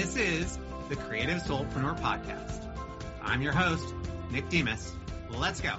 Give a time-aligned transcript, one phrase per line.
[0.00, 2.66] This is the Creative Soulpreneur Podcast.
[3.22, 3.94] I'm your host,
[4.30, 4.94] Nick Demas.
[5.28, 5.74] Let's go.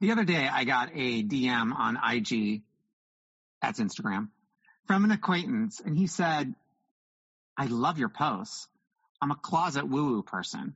[0.00, 2.62] The other day, I got a DM on IG,
[3.62, 4.30] that's Instagram,
[4.88, 6.52] from an acquaintance, and he said,
[7.56, 8.66] I love your posts.
[9.22, 10.74] I'm a closet woo woo person,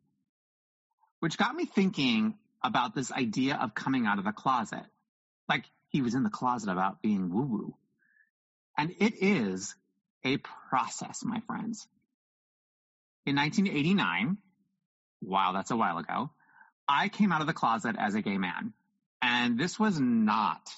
[1.18, 4.86] which got me thinking about this idea of coming out of the closet.
[5.48, 7.74] Like he was in the closet about being woo woo.
[8.76, 9.74] And it is
[10.24, 10.38] a
[10.70, 11.86] process, my friends.
[13.26, 14.38] In 1989,
[15.20, 16.30] wow, that's a while ago,
[16.88, 18.72] I came out of the closet as a gay man.
[19.20, 20.68] And this was not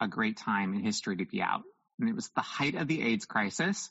[0.00, 1.62] a great time in history to be out.
[1.98, 3.90] And it was the height of the AIDS crisis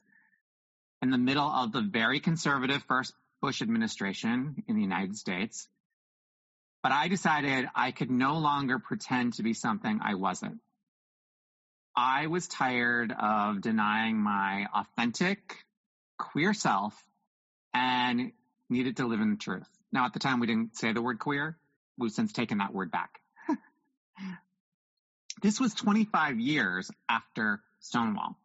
[1.02, 5.68] in the middle of the very conservative first Bush administration in the United States.
[6.84, 10.60] But I decided I could no longer pretend to be something I wasn't.
[11.96, 15.66] I was tired of denying my authentic
[16.18, 16.94] queer self
[17.74, 18.32] and
[18.70, 19.68] needed to live in the truth.
[19.92, 21.58] Now, at the time, we didn't say the word queer.
[21.98, 23.22] We've since taken that word back.
[25.42, 28.36] this was 25 years after Stonewall.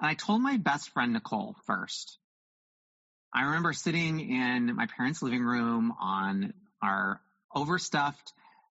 [0.00, 2.18] And I told my best friend Nicole first.
[3.34, 7.20] I remember sitting in my parents' living room on our
[7.54, 8.32] overstuffed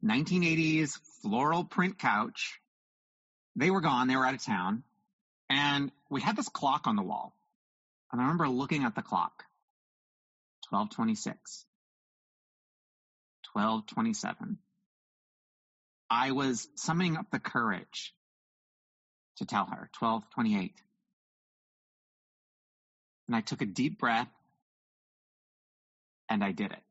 [0.04, 2.60] 1980s floral print couch.
[3.56, 4.08] They were gone.
[4.08, 4.82] They were out of town.
[5.48, 7.34] And we had this clock on the wall.
[8.12, 9.44] And I remember looking at the clock.
[10.70, 11.64] 1226.
[13.52, 14.58] 1227.
[16.08, 18.14] I was summoning up the courage
[19.36, 20.74] to tell her 1228.
[23.26, 24.28] And I took a deep breath
[26.28, 26.82] and I did it.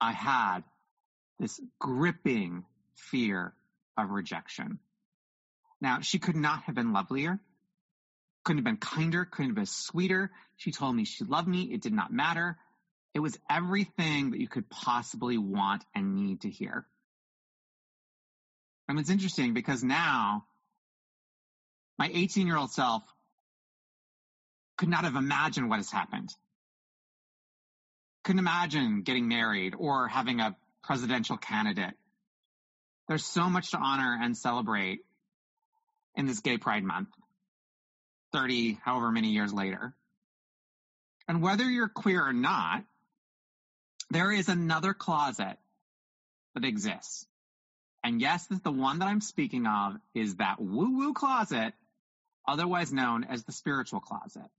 [0.00, 0.60] I had
[1.38, 2.64] this gripping
[2.94, 3.54] fear
[3.96, 4.78] of rejection.
[5.80, 7.40] Now, she could not have been lovelier,
[8.44, 10.30] couldn't have been kinder, couldn't have been sweeter.
[10.56, 11.62] She told me she loved me.
[11.72, 12.56] It did not matter.
[13.14, 16.86] It was everything that you could possibly want and need to hear.
[18.88, 20.44] And it's interesting because now
[21.98, 23.02] my 18 year old self
[24.76, 26.30] could not have imagined what has happened.
[28.24, 31.94] Couldn't imagine getting married or having a presidential candidate.
[33.08, 35.00] There's so much to honor and celebrate
[36.14, 37.08] in this Gay Pride Month,
[38.32, 39.94] 30, however many years later.
[41.28, 42.84] And whether you're queer or not,
[44.10, 45.56] there is another closet
[46.54, 47.26] that exists.
[48.04, 51.72] And yes, the one that I'm speaking of is that woo woo closet,
[52.46, 54.50] otherwise known as the spiritual closet.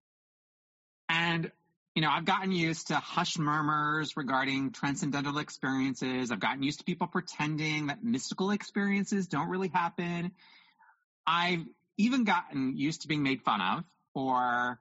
[1.10, 1.52] And
[1.96, 6.32] you know, I've gotten used to hush murmurs regarding transcendental experiences.
[6.32, 10.32] I've gotten used to people pretending that mystical experiences don't really happen.
[11.28, 11.64] I've
[11.98, 13.84] even gotten used to being made fun of
[14.14, 14.80] for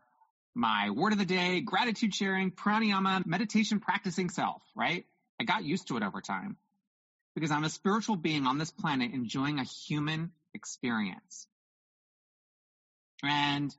[0.55, 5.05] my word of the day, gratitude sharing, pranayama, meditation practicing self, right?
[5.39, 6.57] I got used to it over time
[7.35, 11.47] because I'm a spiritual being on this planet enjoying a human experience.
[13.23, 13.75] And,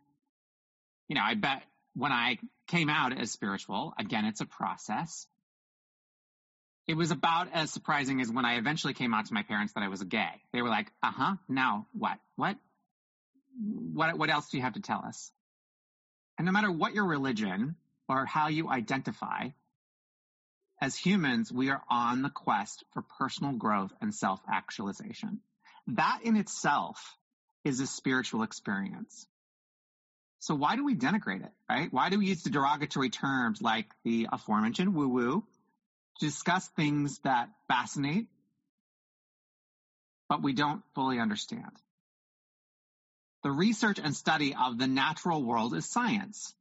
[1.08, 1.64] you know, I bet
[1.96, 2.38] when I
[2.68, 5.28] came out as spiritual, again, it's a process.
[6.88, 9.84] It was about as surprising as when I eventually came out to my parents that
[9.84, 10.42] I was a gay.
[10.52, 12.18] They were like, uh huh, now what?
[12.36, 12.58] What?
[13.94, 15.32] What, what else do you have to tell us?
[16.38, 17.76] And no matter what your religion
[18.10, 19.50] or how you identify,
[20.82, 25.40] as humans, we are on the quest for personal growth and self actualization.
[25.88, 27.18] That in itself
[27.64, 29.26] is a spiritual experience.
[30.44, 31.88] So why do we denigrate it, right?
[31.94, 35.48] Why do we use the derogatory terms like the aforementioned woo woo
[36.20, 38.28] to discuss things that fascinate,
[40.28, 41.72] but we don't fully understand?
[43.44, 46.54] The research and study of the natural world is science.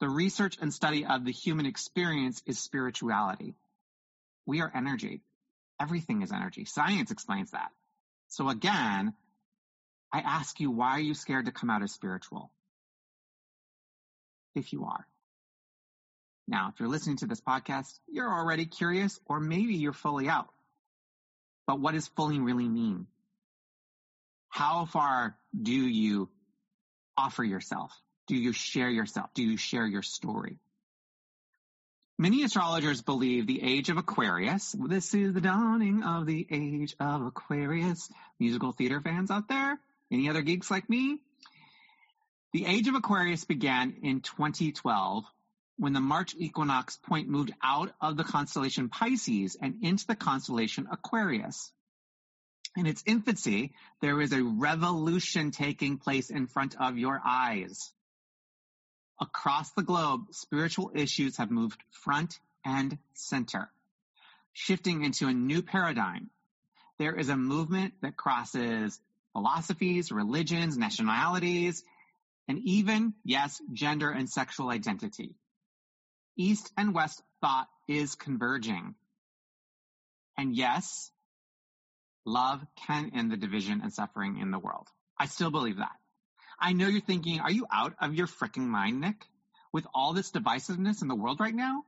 [0.00, 3.54] The research and study of the human experience is spirituality.
[4.44, 5.22] We are energy.
[5.80, 6.66] Everything is energy.
[6.66, 7.70] Science explains that.
[8.28, 9.14] So again,
[10.12, 12.50] I ask you, why are you scared to come out as spiritual?
[14.54, 15.06] If you are.
[16.46, 20.48] Now, if you're listening to this podcast, you're already curious or maybe you're fully out.
[21.66, 23.06] But what does fully really mean?
[24.50, 26.28] How far do you
[27.16, 27.92] offer yourself?
[28.26, 29.30] Do you share yourself?
[29.34, 30.58] Do you share your story?
[32.18, 37.22] Many astrologers believe the age of Aquarius, this is the dawning of the age of
[37.22, 38.08] Aquarius.
[38.38, 39.80] Musical theater fans out there?
[40.12, 41.18] Any other geeks like me?
[42.54, 45.24] The age of Aquarius began in 2012
[45.76, 50.86] when the March equinox point moved out of the constellation Pisces and into the constellation
[50.88, 51.72] Aquarius.
[52.76, 57.90] In its infancy, there is a revolution taking place in front of your eyes.
[59.20, 63.68] Across the globe, spiritual issues have moved front and center,
[64.52, 66.30] shifting into a new paradigm.
[67.00, 69.00] There is a movement that crosses
[69.32, 71.82] philosophies, religions, nationalities,
[72.48, 75.34] and even, yes, gender and sexual identity.
[76.36, 78.94] East and West thought is converging.
[80.36, 81.10] And yes,
[82.26, 84.88] love can end the division and suffering in the world.
[85.18, 85.96] I still believe that.
[86.58, 89.26] I know you're thinking, are you out of your freaking mind, Nick?
[89.72, 91.84] With all this divisiveness in the world right now?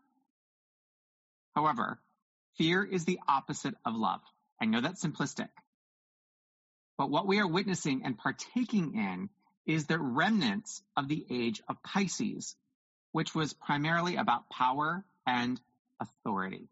[1.55, 2.01] However,
[2.57, 4.21] fear is the opposite of love.
[4.61, 5.49] I know that's simplistic.
[6.99, 9.29] But what we are witnessing and partaking in
[9.67, 12.57] is the remnants of the age of Pisces,
[13.13, 15.61] which was primarily about power and
[16.01, 16.69] authority.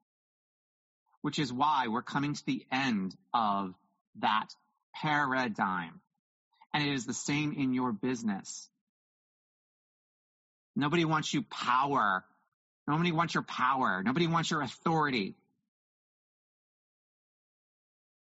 [1.22, 3.74] Which is why we're coming to the end of
[4.20, 4.48] that
[4.94, 6.00] paradigm.
[6.72, 8.68] And it is the same in your business.
[10.76, 12.24] Nobody wants you power.
[12.86, 14.02] Nobody wants your power.
[14.04, 15.34] Nobody wants your authority.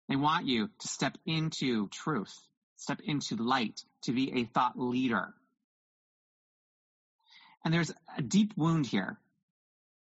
[0.09, 2.35] They want you to step into truth,
[2.76, 5.35] step into light, to be a thought leader.
[7.65, 9.19] And there's a deep wound here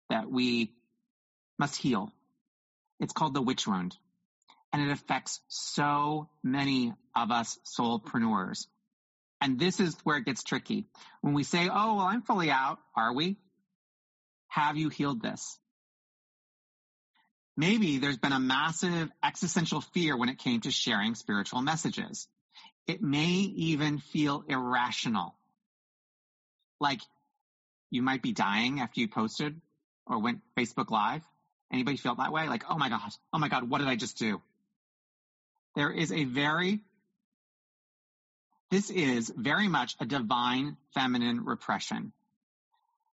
[0.09, 0.71] that we
[1.59, 2.11] must heal.
[2.99, 3.95] It's called the witch wound
[4.75, 8.67] and it affects so many of us soulpreneurs.
[9.39, 10.85] And this is where it gets tricky.
[11.21, 13.37] When we say, oh, well, I'm fully out, are we?
[14.49, 15.57] Have you healed this?
[17.55, 22.27] Maybe there's been a massive existential fear when it came to sharing spiritual messages.
[22.87, 25.35] It may even feel irrational.
[26.79, 27.01] Like
[27.89, 29.59] you might be dying after you posted
[30.05, 31.23] or went Facebook Live.
[31.71, 32.47] Anybody feel that way?
[32.47, 33.01] Like, oh my God,
[33.33, 34.41] oh my God, what did I just do?
[35.75, 36.81] There is a very,
[38.69, 42.13] this is very much a divine feminine repression.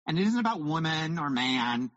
[0.07, 1.91] And it isn't about woman or man.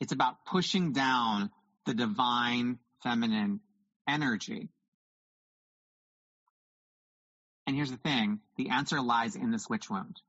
[0.00, 1.50] It's about pushing down
[1.84, 3.60] the divine feminine
[4.08, 4.68] energy.
[7.66, 8.40] And here's the thing.
[8.56, 10.20] The answer lies in this witch wound.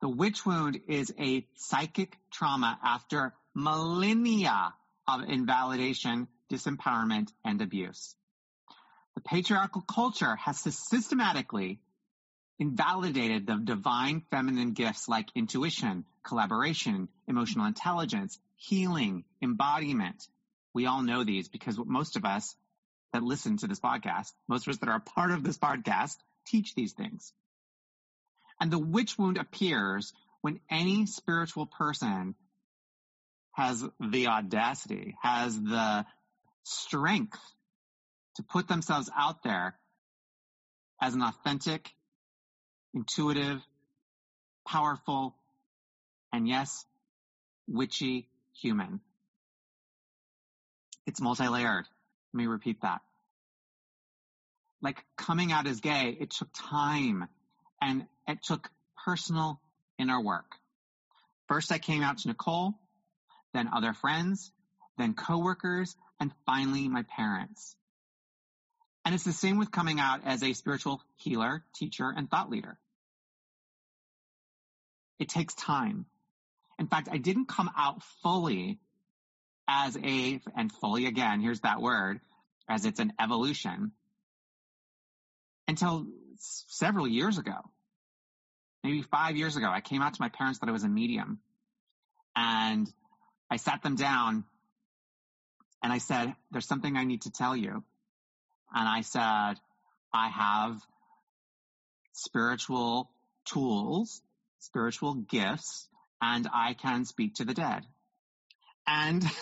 [0.00, 4.74] The witch wound is a psychic trauma after millennia
[5.06, 8.14] of invalidation, disempowerment, and abuse.
[9.14, 11.80] The patriarchal culture has systematically
[12.60, 20.26] invalidated the divine feminine gifts like intuition, collaboration, emotional intelligence, healing, embodiment.
[20.74, 22.54] We all know these because most of us
[23.12, 26.16] that listen to this podcast, most of us that are a part of this podcast,
[26.50, 27.32] teach these things.
[28.60, 32.34] And the witch wound appears when any spiritual person
[33.52, 36.04] has the audacity, has the
[36.64, 37.40] strength
[38.36, 39.74] to put themselves out there
[41.00, 41.90] as an authentic,
[42.94, 43.60] intuitive,
[44.66, 45.34] powerful,
[46.32, 46.84] and yes,
[47.66, 48.28] witchy
[48.60, 49.00] human.
[51.06, 51.86] It's multi-layered.
[52.32, 53.00] Let me repeat that.
[54.80, 57.28] Like coming out as gay, it took time
[57.80, 58.70] and it took
[59.04, 59.60] personal
[59.98, 60.52] inner work.
[61.48, 62.74] First I came out to Nicole,
[63.54, 64.52] then other friends,
[64.98, 67.74] then coworkers, and finally my parents.
[69.04, 72.78] And it's the same with coming out as a spiritual healer, teacher, and thought leader.
[75.18, 76.06] It takes time.
[76.78, 78.78] In fact, I didn't come out fully
[79.66, 82.20] as a, and fully again, here's that word,
[82.68, 83.92] as it's an evolution,
[85.68, 86.06] until
[86.38, 87.56] several years ago.
[88.82, 91.40] Maybe five years ago, I came out to my parents that I was a medium.
[92.34, 92.92] And
[93.50, 94.44] I sat them down
[95.82, 97.84] and I said, There's something I need to tell you.
[98.74, 99.54] And I said,
[100.12, 100.80] I have
[102.12, 103.10] spiritual
[103.44, 104.22] tools,
[104.58, 105.88] spiritual gifts,
[106.20, 107.84] and I can speak to the dead.
[108.86, 109.24] And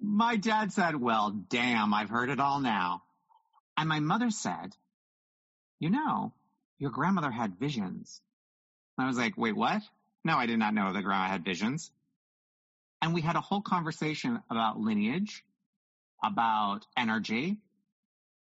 [0.00, 3.02] my dad said, well, damn, I've heard it all now.
[3.76, 4.74] And my mother said,
[5.78, 6.32] you know,
[6.78, 8.20] your grandmother had visions.
[8.98, 9.82] I was like, wait, what?
[10.24, 11.90] No, I did not know that grandma had visions.
[13.02, 15.44] And we had a whole conversation about lineage,
[16.24, 17.58] about energy.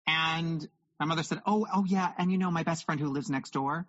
[0.07, 0.67] And
[0.99, 2.11] my mother said, Oh, oh yeah.
[2.17, 3.85] And you know, my best friend who lives next door,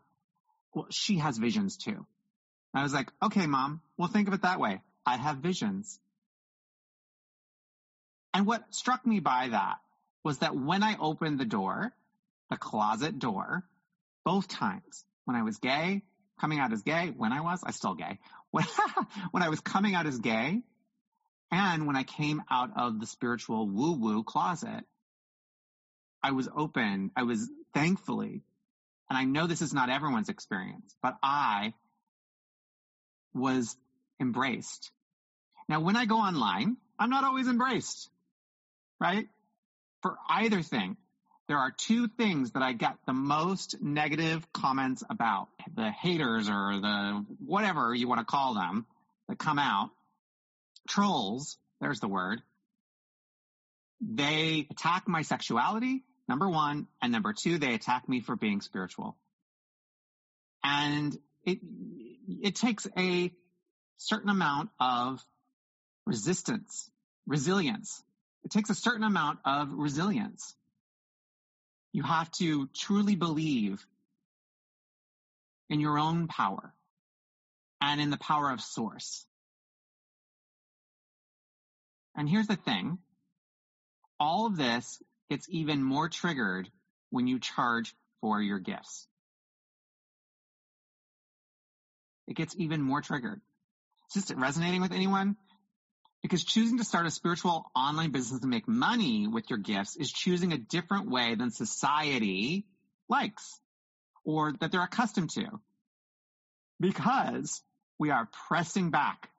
[0.75, 2.04] well, she has visions too.
[2.75, 4.83] I was like, okay, mom, well, think of it that way.
[5.07, 5.99] I have visions.
[8.35, 9.78] And what struck me by that
[10.28, 11.90] was that when I opened the door,
[12.50, 13.64] the closet door,
[14.26, 16.02] both times, when I was gay,
[16.38, 18.18] coming out as gay, when I was, I still gay,
[18.50, 18.66] when,
[19.30, 20.61] when I was coming out as gay,
[21.50, 24.85] and when I came out of the spiritual woo woo closet,
[26.23, 27.11] I was open.
[27.16, 28.42] I was thankfully,
[29.08, 31.73] and I know this is not everyone's experience, but I
[33.32, 33.75] was
[34.20, 34.90] embraced.
[35.70, 38.11] Now, when I go online, I'm not always embraced,
[39.00, 39.26] right?
[40.02, 40.97] For either thing,
[41.49, 45.49] there are two things that I get the most negative comments about.
[45.75, 48.87] The haters or the whatever you want to call them
[49.28, 49.90] that come out.
[50.88, 52.43] Trolls, there's the word.
[54.00, 59.17] They attack my sexuality, number one, and number two, they attack me for being spiritual.
[60.62, 61.59] And it,
[62.43, 63.33] it takes a
[63.97, 65.25] certain amount of
[66.07, 66.90] resistance,
[67.26, 68.02] resilience.
[68.49, 70.55] It takes a certain amount of resilience.
[71.93, 73.87] You have to truly believe
[75.69, 76.73] in your own power
[77.83, 79.26] and in the power of source.
[82.17, 82.97] And here's the thing.
[84.19, 86.71] All of this gets even more triggered
[87.11, 89.07] when you charge for your gifts.
[92.26, 93.43] It gets even more triggered.
[94.14, 95.37] Is this resonating with anyone?
[96.23, 100.11] Because choosing to start a spiritual online business to make money with your gifts is
[100.11, 102.67] choosing a different way than society
[103.09, 103.61] likes
[104.25, 105.47] or that they're accustomed to.
[106.81, 107.63] Because
[107.99, 109.31] we are pressing back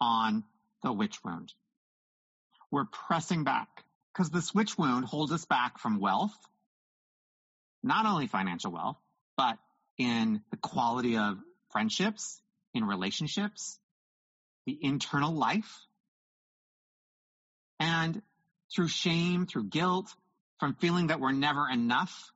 [0.00, 0.44] on
[0.82, 1.52] the witch wound.
[2.70, 3.68] We're pressing back
[4.12, 6.36] because the witch wound holds us back from wealth,
[7.82, 8.96] not only financial wealth,
[9.36, 9.58] but
[9.96, 11.38] in the quality of
[11.70, 12.40] friendships,
[12.74, 13.78] in relationships,
[14.66, 15.80] the internal life,
[17.80, 18.22] and
[18.74, 20.12] through shame, through guilt,
[20.58, 22.32] from feeling that we're never enough,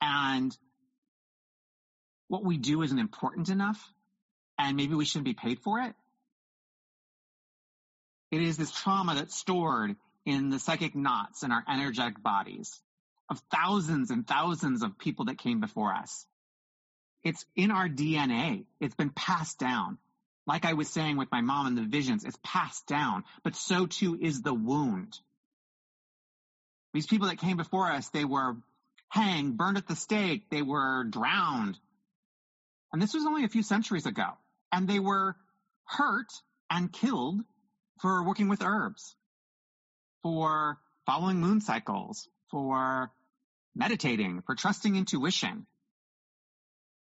[0.00, 0.56] and
[2.28, 3.80] what we do isn't important enough,
[4.58, 5.94] and maybe we shouldn't be paid for it.
[8.30, 12.80] It is this trauma that's stored in the psychic knots in our energetic bodies
[13.28, 16.26] of thousands and thousands of people that came before us.
[17.22, 18.64] It's in our DNA.
[18.80, 19.98] It's been passed down.
[20.50, 23.86] Like I was saying with my mom and the visions, it's passed down, but so
[23.86, 25.16] too is the wound.
[26.92, 28.56] These people that came before us, they were
[29.10, 31.78] hanged, burned at the stake, they were drowned.
[32.92, 34.26] And this was only a few centuries ago.
[34.72, 35.36] And they were
[35.84, 36.32] hurt
[36.68, 37.42] and killed
[38.00, 39.14] for working with herbs,
[40.24, 43.12] for following moon cycles, for
[43.76, 45.68] meditating, for trusting intuition,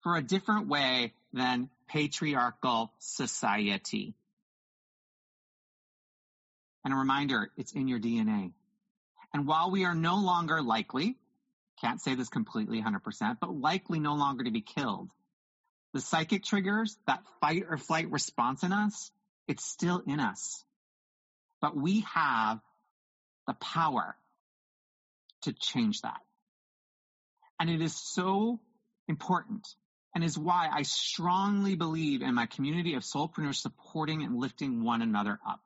[0.02, 4.14] for a different way than patriarchal society.
[6.84, 8.52] And a reminder, it's in your DNA.
[9.34, 11.16] And while we are no longer likely,
[11.80, 15.10] can't say this completely 100%, but likely no longer to be killed,
[15.92, 19.10] the psychic triggers, that fight or flight response in us,
[19.46, 20.64] it's still in us.
[21.60, 22.60] But we have
[23.46, 24.16] the power
[25.42, 26.20] to change that.
[27.60, 28.60] And it is so
[29.08, 29.66] important
[30.16, 35.02] and is why I strongly believe in my community of soulpreneurs supporting and lifting one
[35.02, 35.60] another up,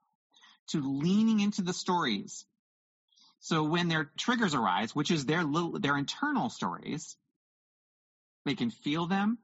[0.70, 2.44] to leaning into the stories.
[3.38, 7.16] So when their triggers arise, which is their little, their internal stories,
[8.44, 9.38] they can feel them.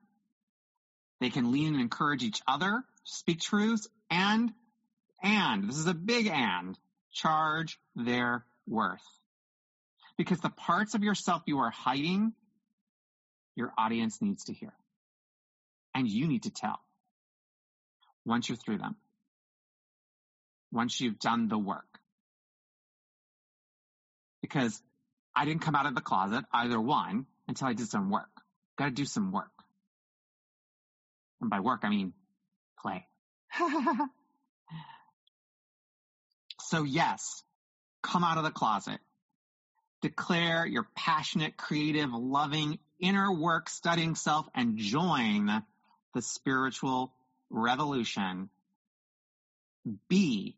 [1.20, 4.52] They can lean and encourage each other, speak truths, and,
[5.22, 6.76] and, this is a big and,
[7.12, 9.06] charge their worth.
[10.18, 12.32] Because the parts of yourself you are hiding,
[13.54, 14.72] your audience needs to hear
[15.96, 16.78] and you need to tell
[18.26, 18.96] once you're through them,
[20.70, 21.86] once you've done the work.
[24.42, 24.78] Because
[25.34, 28.28] I didn't come out of the closet, either one, until I did some work.
[28.76, 29.50] Got to do some work.
[31.40, 32.12] And by work, I mean
[32.78, 33.06] play.
[36.60, 37.42] so yes,
[38.02, 38.98] come out of the closet.
[40.02, 45.62] Declare your passionate, creative, loving inner work studying self and join
[46.16, 47.12] the spiritual
[47.50, 48.48] revolution.
[50.08, 50.56] Be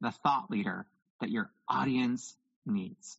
[0.00, 0.86] the thought leader
[1.20, 3.18] that your audience needs.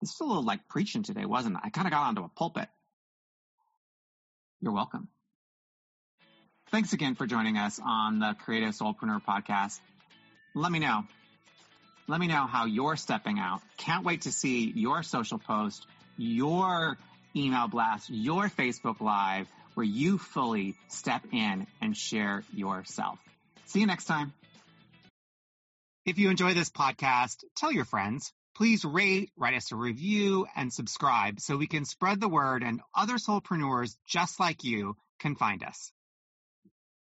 [0.00, 1.60] This is a little like preaching today, wasn't it?
[1.62, 2.68] I kind of got onto a pulpit.
[4.62, 5.08] You're welcome.
[6.70, 9.78] Thanks again for joining us on the Creative Soulpreneur podcast.
[10.54, 11.04] Let me know.
[12.08, 13.60] Let me know how you're stepping out.
[13.76, 15.86] Can't wait to see your social post,
[16.16, 16.96] your
[17.36, 23.18] email blast, your Facebook live where you fully step in and share yourself.
[23.66, 24.32] See you next time.
[26.04, 28.32] If you enjoy this podcast, tell your friends.
[28.54, 32.80] Please rate, write us a review, and subscribe so we can spread the word and
[32.94, 35.92] other soulpreneurs just like you can find us.